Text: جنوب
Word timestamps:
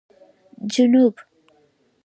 جنوب 0.71 1.15